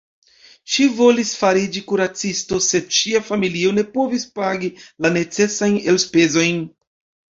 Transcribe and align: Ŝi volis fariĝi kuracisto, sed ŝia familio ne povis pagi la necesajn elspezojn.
Ŝi 0.75 0.85
volis 0.99 1.33
fariĝi 1.41 1.83
kuracisto, 1.91 2.59
sed 2.67 2.89
ŝia 3.01 3.21
familio 3.27 3.75
ne 3.81 3.83
povis 3.99 4.27
pagi 4.41 4.73
la 5.07 5.13
necesajn 5.19 5.79
elspezojn. 5.95 6.65